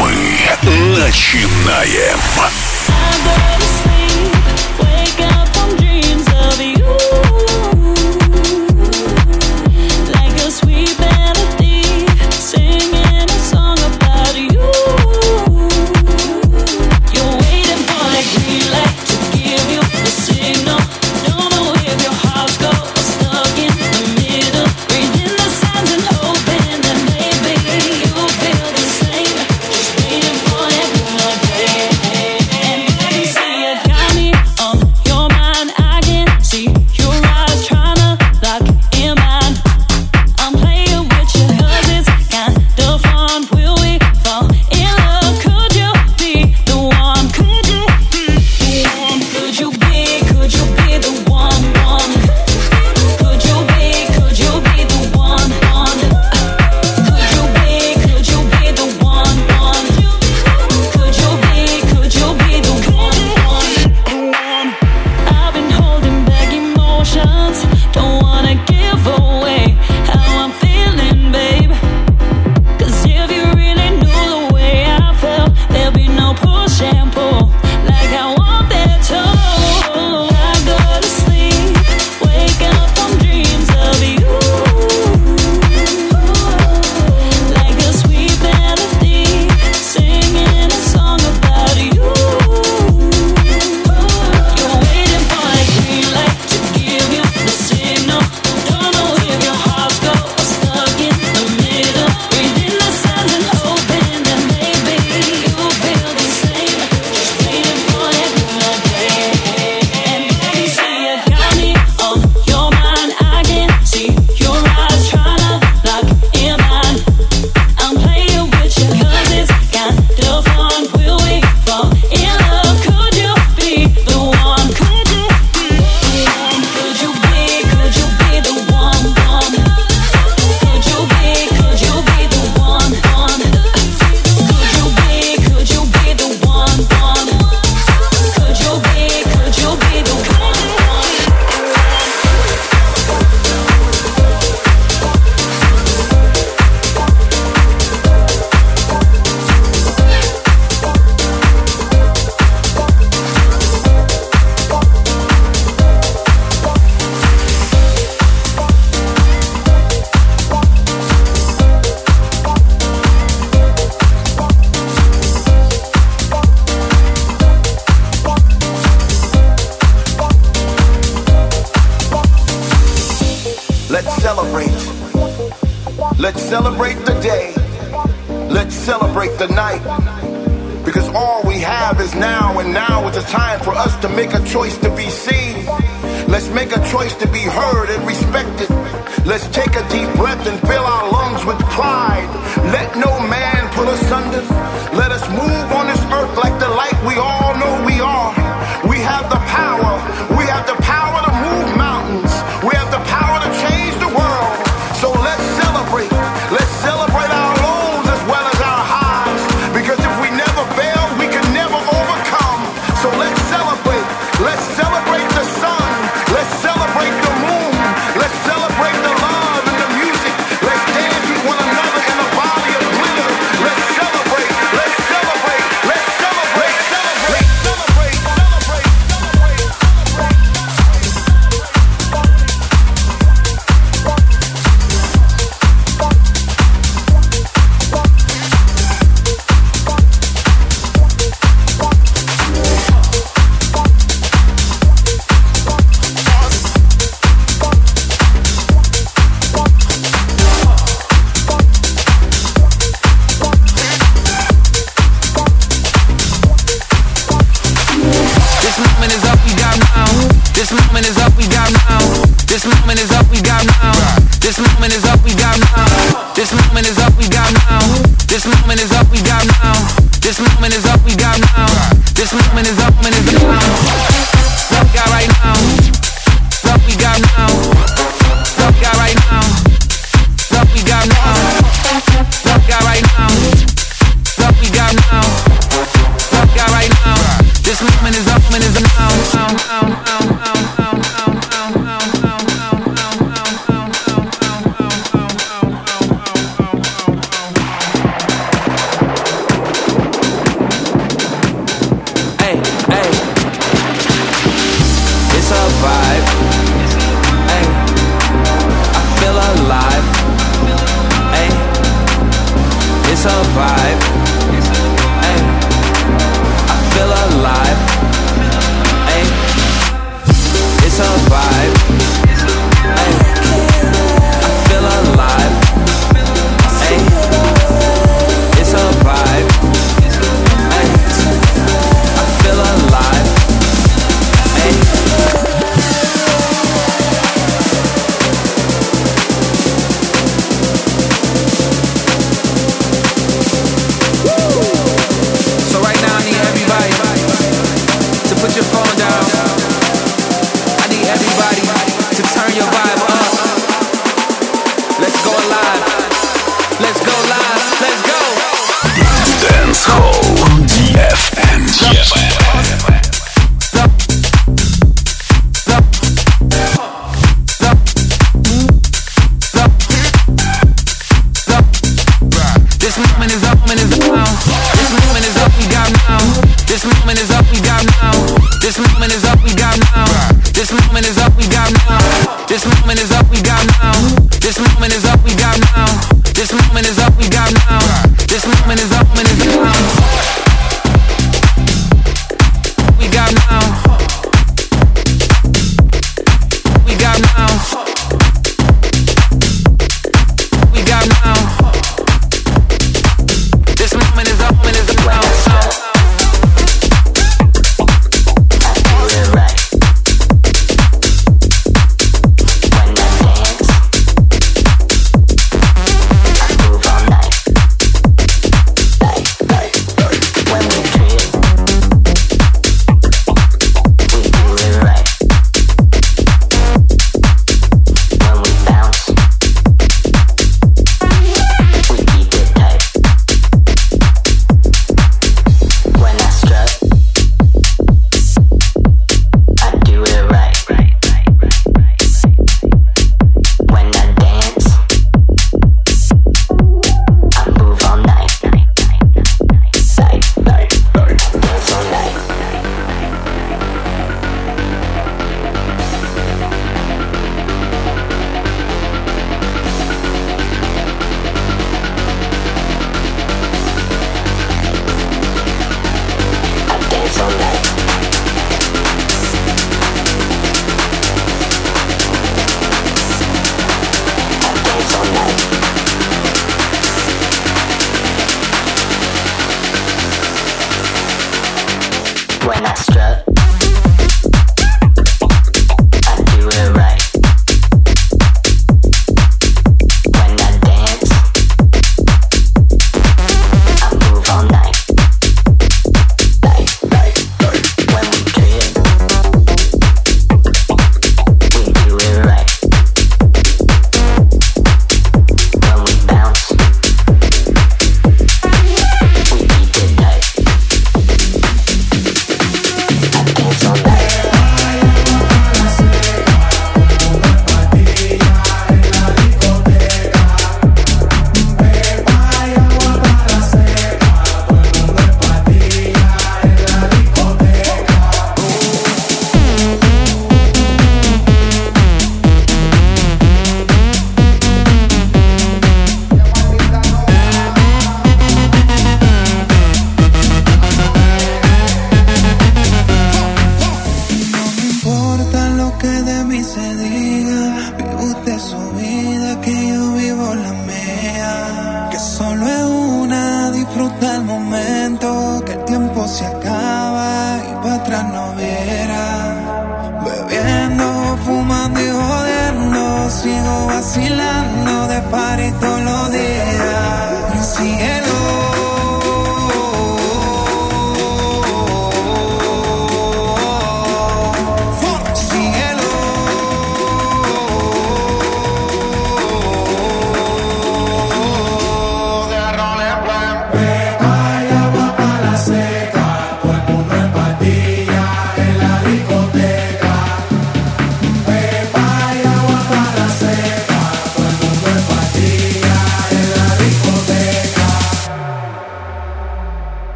[0.00, 0.48] Мы
[0.98, 2.18] начинаем.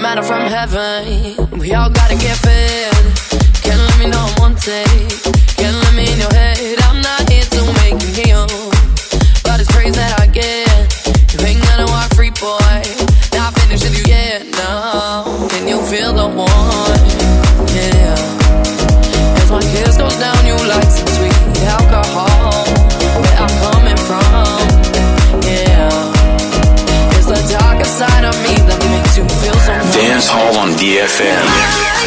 [0.00, 1.58] a matter from heaven.
[1.58, 2.92] We all gotta get fed.
[3.62, 4.86] Can't let me know I'm wanted.
[5.56, 6.79] Can't let me in your head.
[30.80, 31.99] DFM.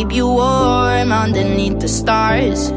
[0.00, 2.69] Keep you warm underneath the stars.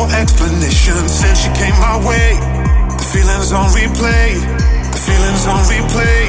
[0.00, 2.30] no explanation since she came my way.
[2.98, 4.28] The feeling's on replay,
[4.92, 6.22] the feeling's on replay.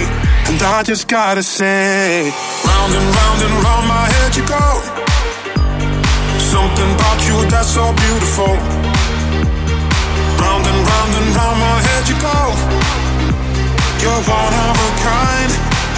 [0.49, 2.31] And I just gotta say,
[2.67, 4.67] round and round and round my head you go.
[6.51, 8.53] Something about you that's so beautiful.
[10.41, 12.39] Round and round and round my head you go.
[14.01, 15.51] You're one of a kind,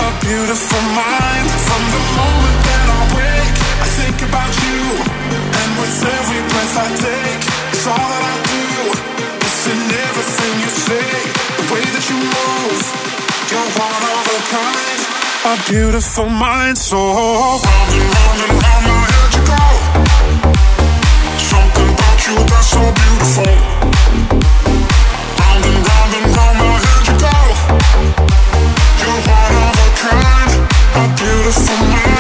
[0.06, 1.48] a beautiful mind.
[1.68, 5.23] From the moment that I wake, I think about you.
[5.84, 7.44] It's every breath I take.
[7.74, 8.66] It's all that I do.
[9.44, 11.10] It's in everything you say.
[11.60, 12.82] The way that you move.
[13.52, 15.00] You're one of a kind.
[15.44, 19.64] A beautiful mind, so round and round and round my head you go.
[21.52, 23.52] Something about you that's so beautiful.
[25.40, 27.38] Round and round and round my head you go.
[29.04, 30.52] You're one of a kind.
[30.96, 32.13] A beautiful mind.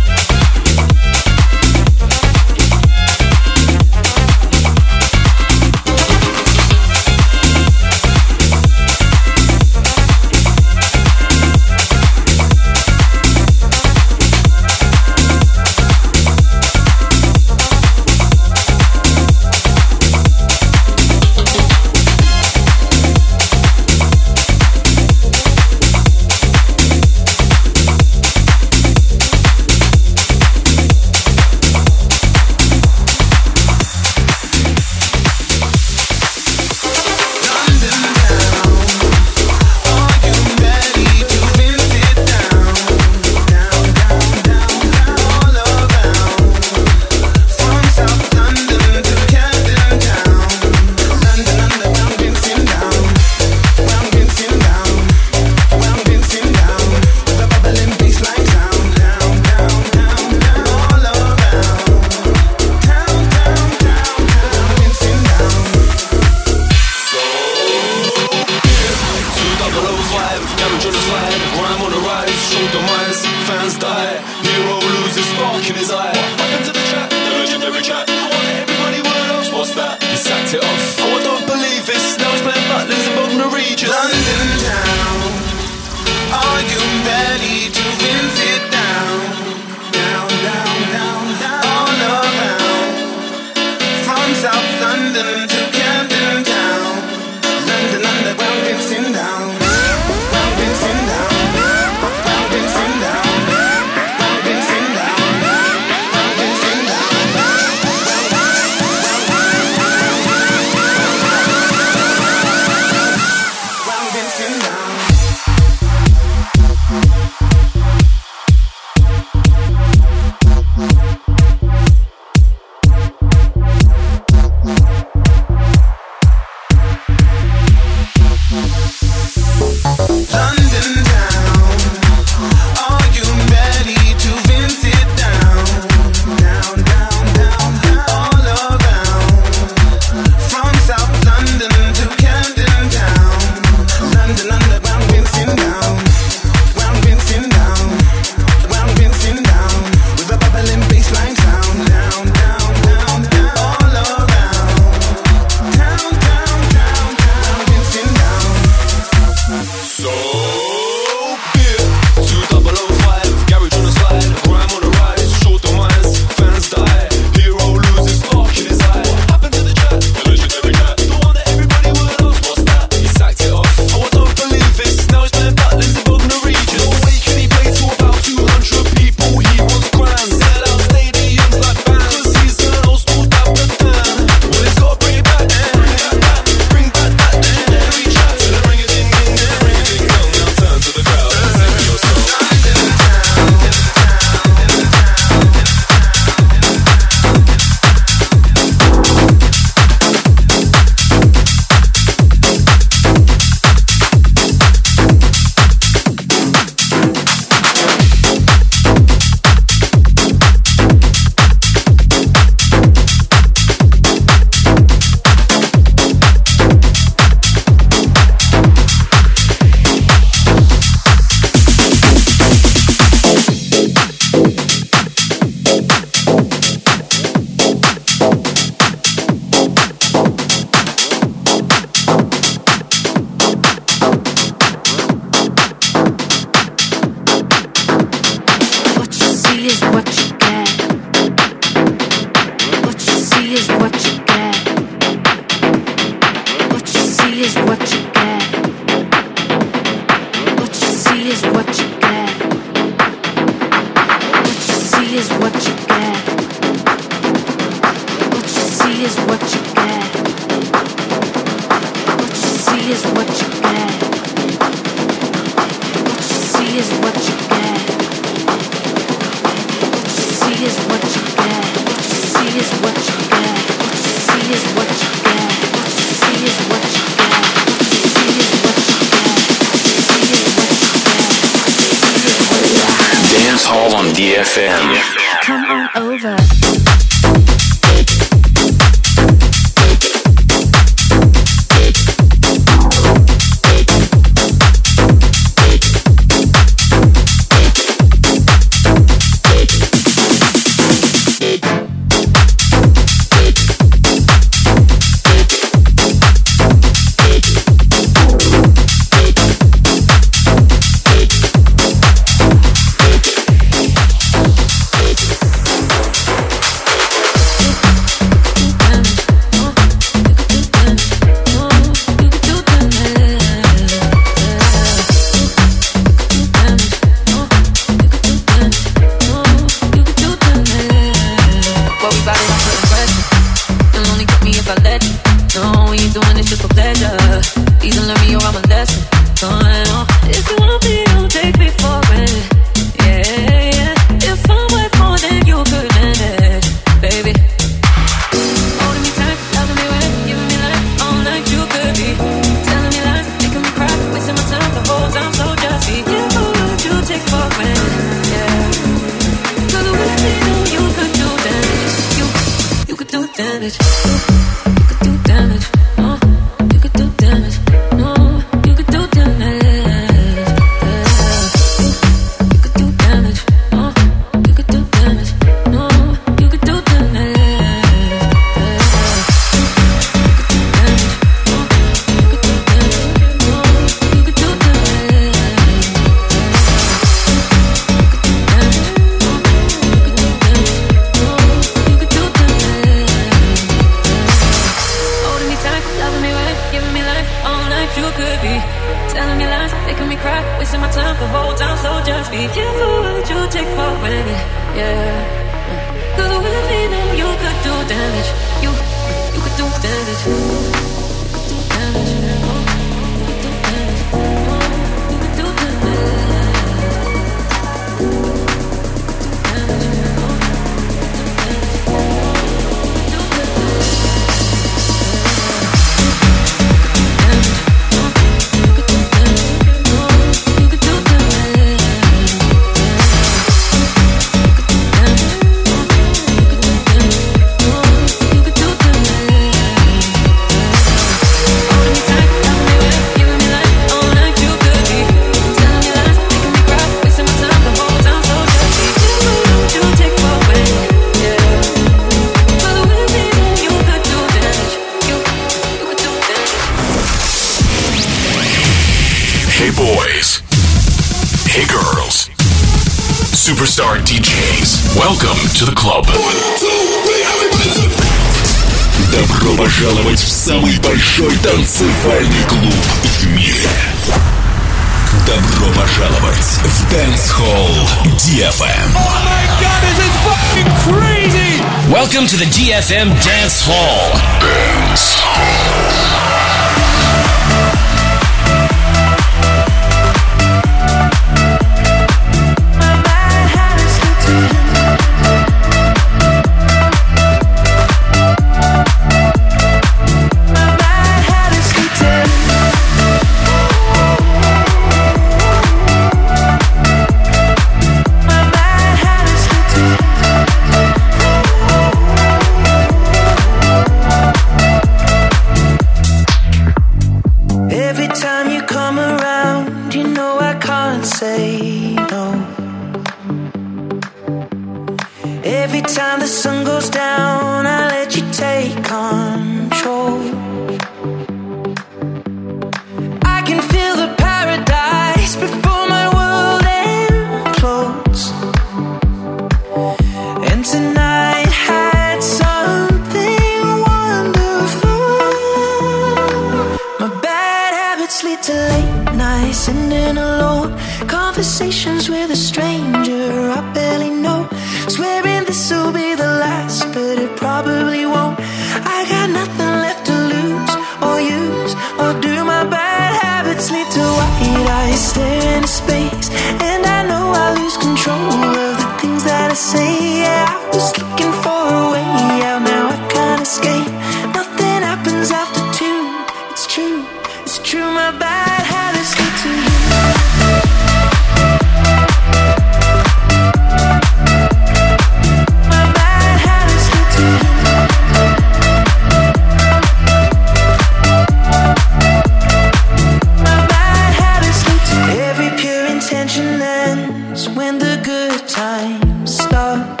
[598.08, 600.00] good times stop.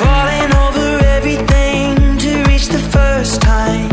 [0.00, 3.91] Falling over everything to reach the first time.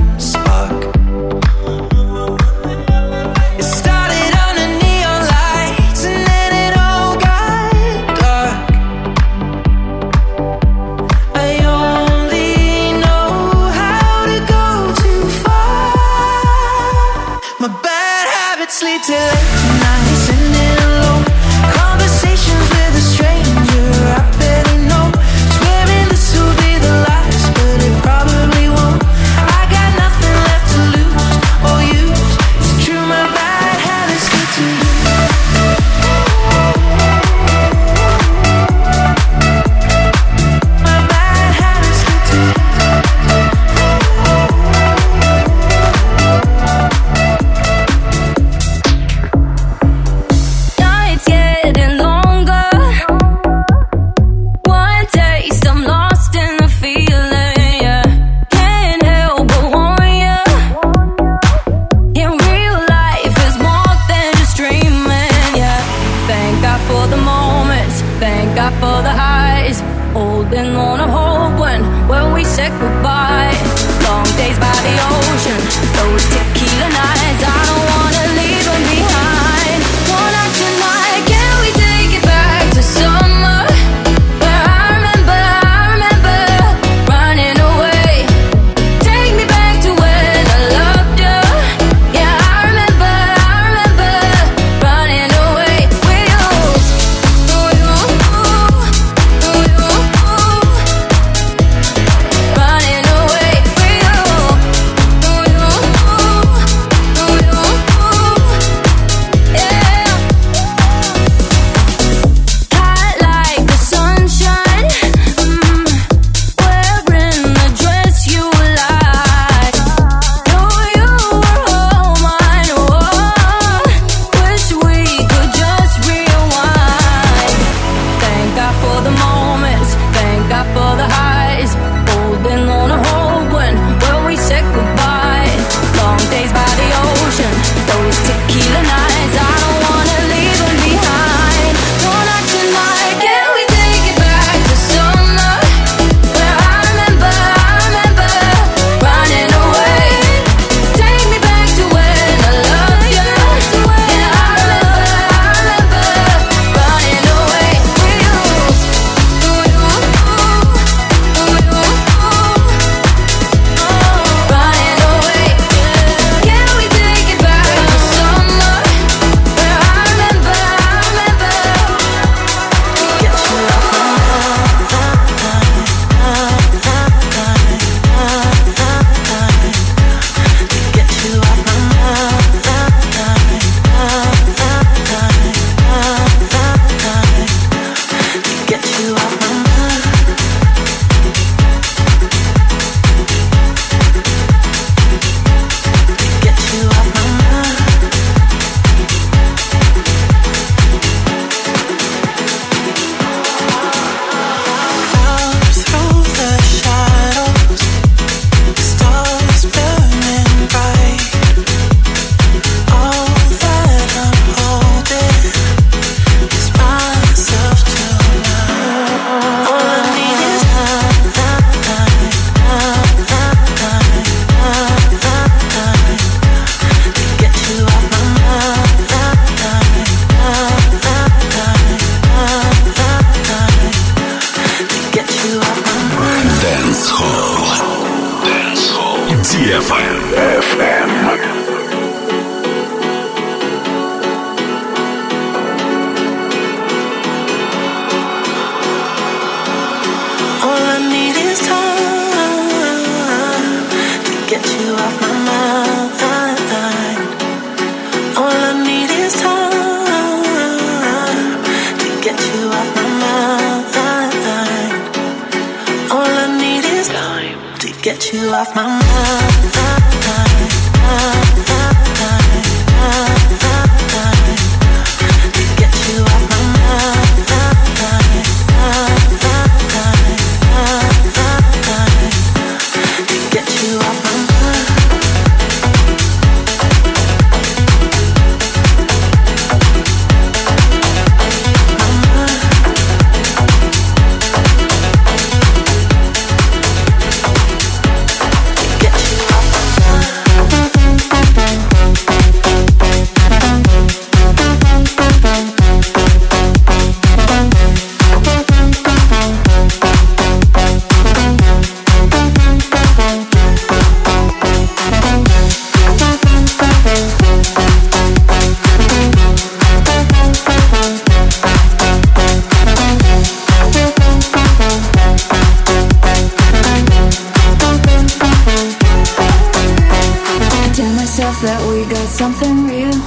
[332.40, 333.18] something real,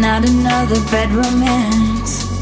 [0.00, 2.40] not another bed romance.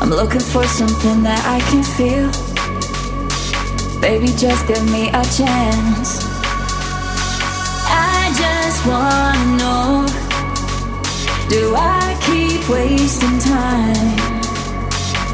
[0.00, 2.28] I'm looking for something that I can feel.
[4.00, 6.10] Baby, just give me a chance.
[7.86, 10.06] I just wanna know
[11.48, 14.16] Do I keep wasting time?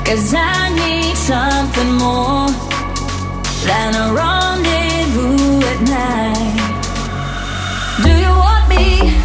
[0.05, 2.51] Cause I need something more
[3.65, 6.63] than a rendezvous at night.
[8.05, 8.42] Do you
[8.77, 9.22] me.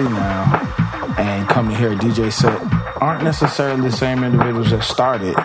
[0.00, 2.60] Party now and come to hear a DJ set
[3.00, 5.36] aren't necessarily the same individuals that started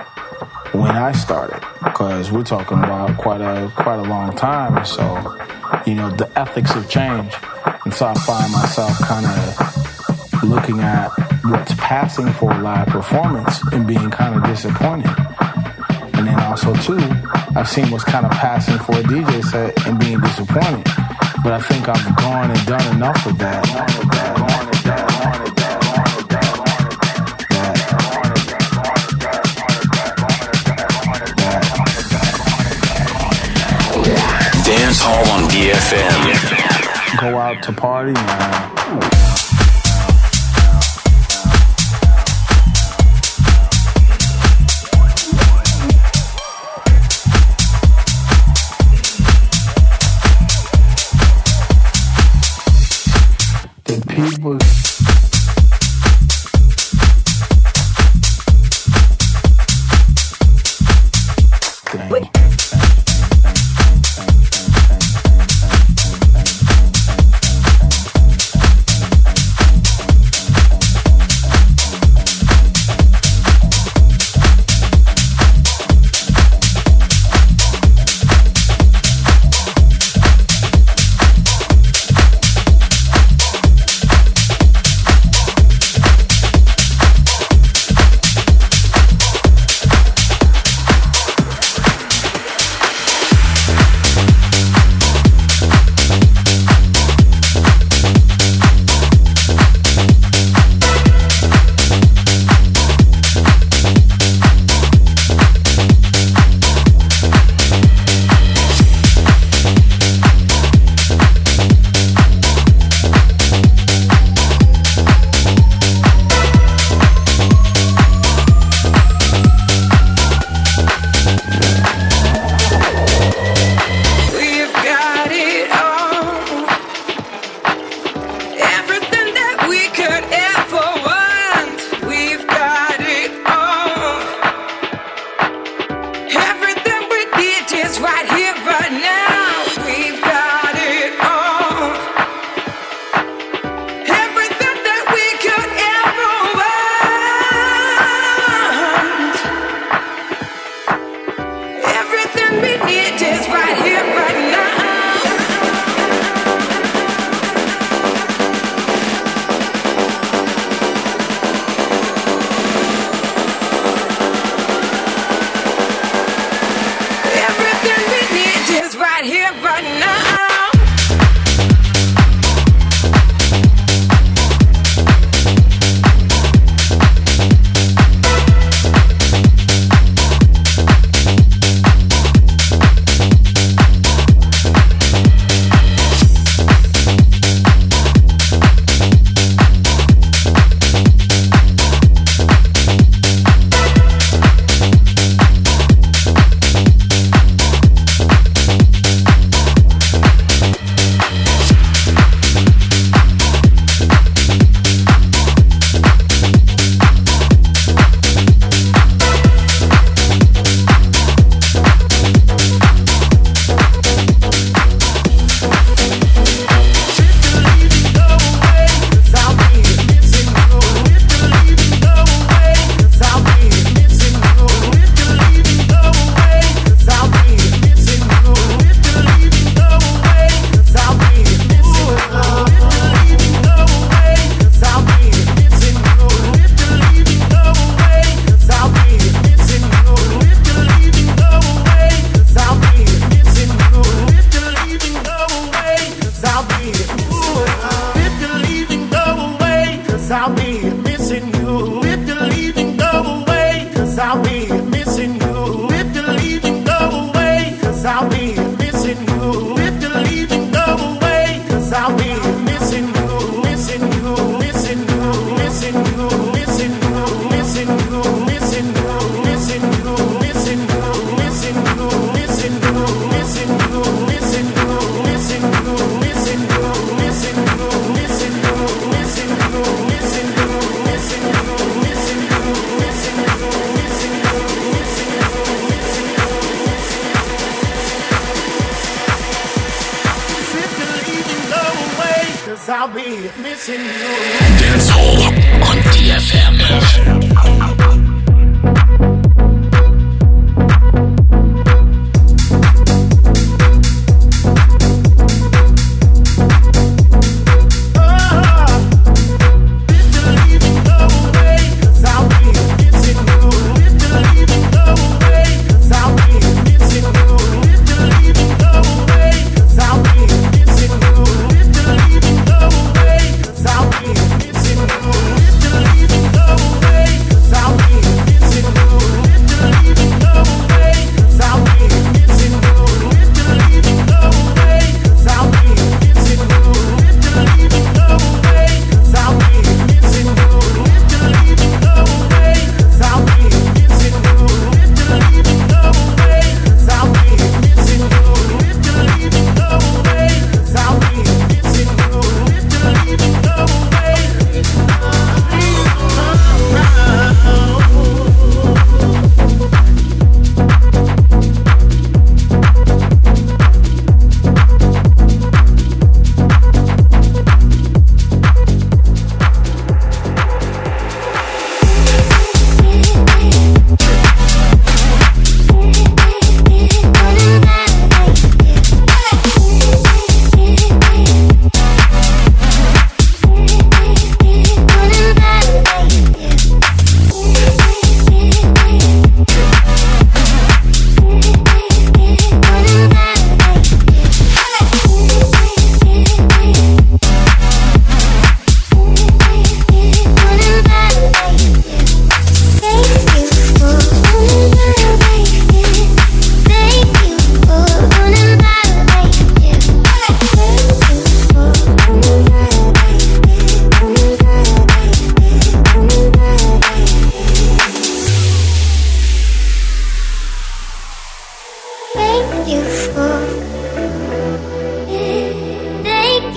[0.73, 4.86] when I started, because we're talking about quite a quite a long time.
[4.86, 5.38] So,
[5.86, 7.38] you know, the ethics have changed,
[7.86, 11.10] and so I find myself kind of looking at
[11.45, 15.15] what's passing for a live performance and being kind of disappointed.
[16.15, 16.99] And then also too,
[17.56, 20.84] I've seen what's kind of passing for a DJ set and being disappointed.
[21.44, 24.05] But I think I've gone and done enough of that.
[34.65, 37.19] Dance Hall on DFM.
[37.21, 39.24] Go out to party now.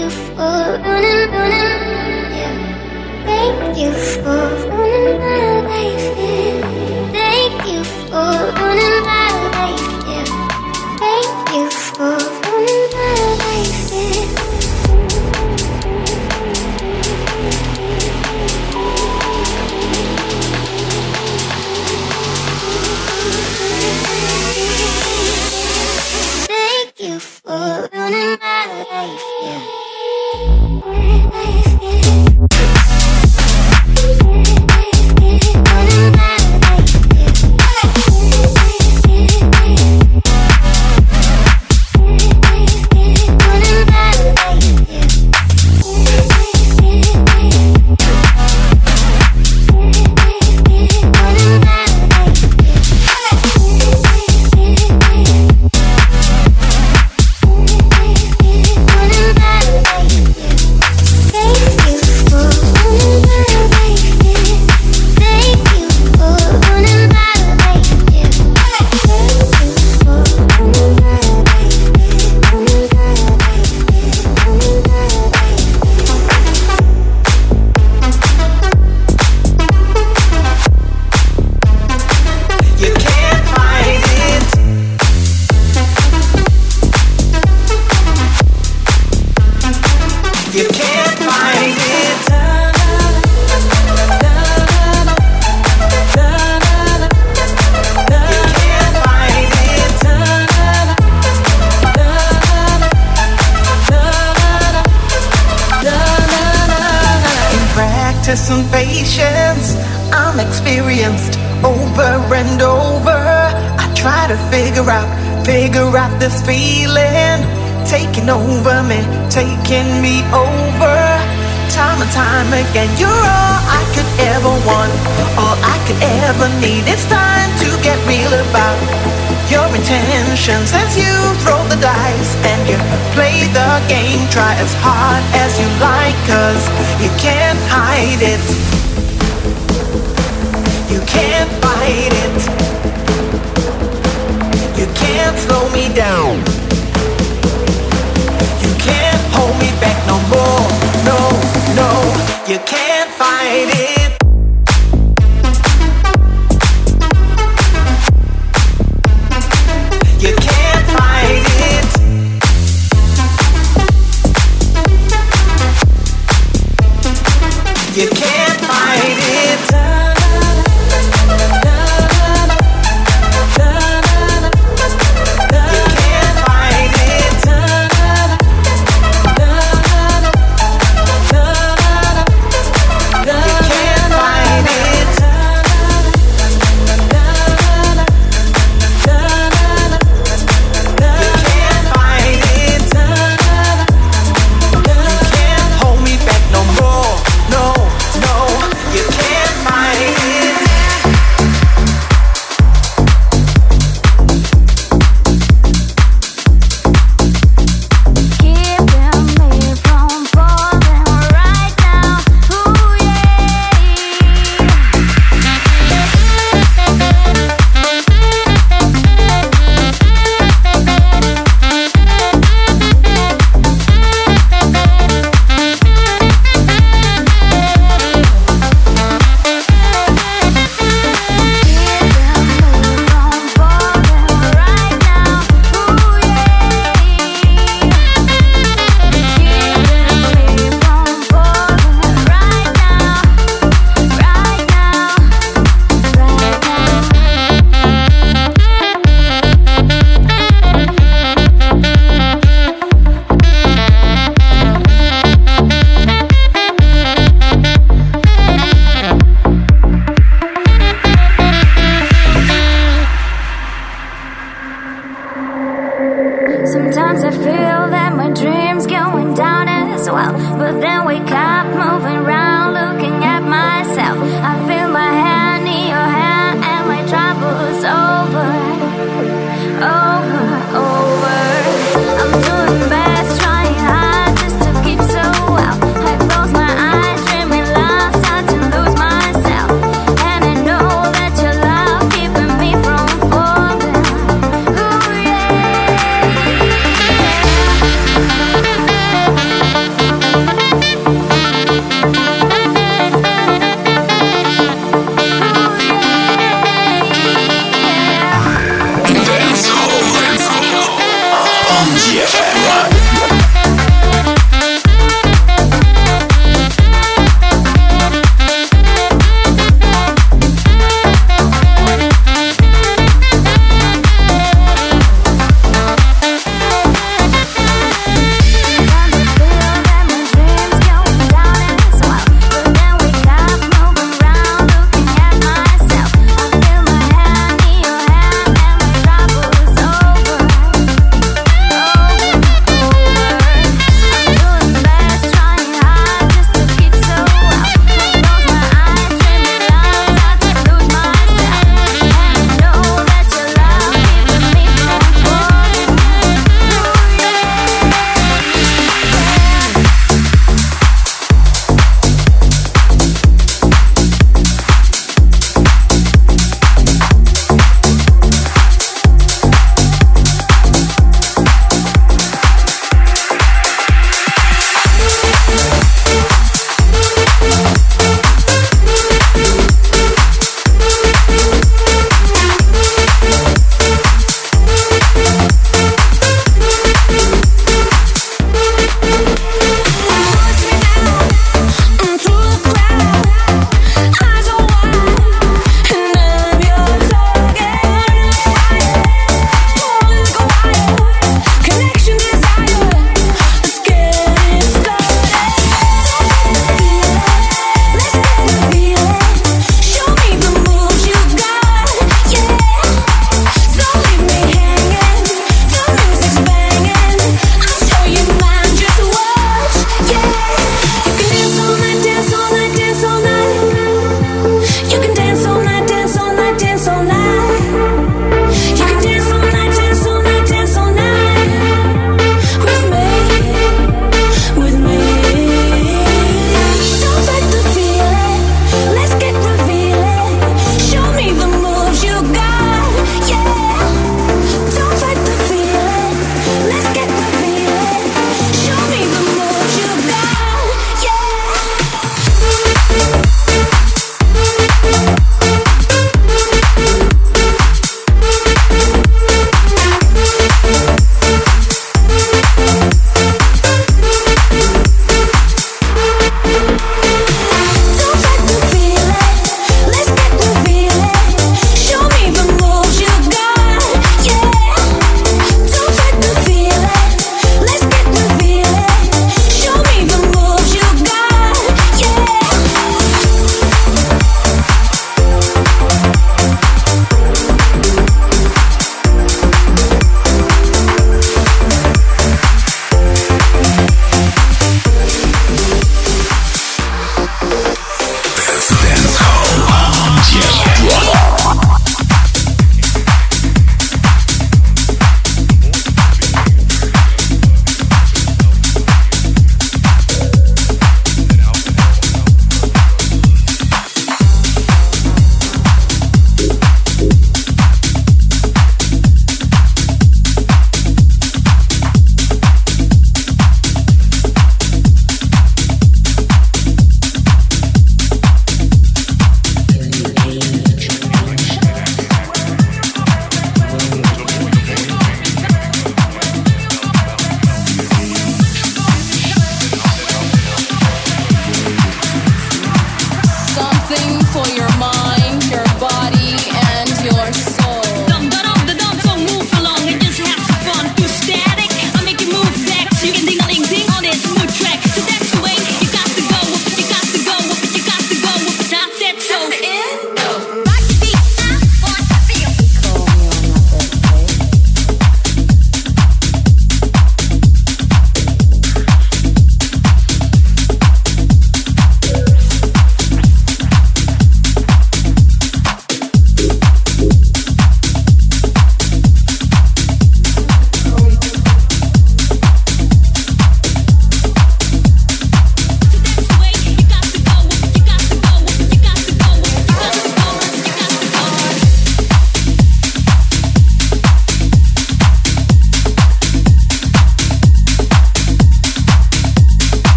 [0.00, 2.32] You for running, running.
[2.40, 3.24] Yeah.
[3.26, 4.59] Thank you for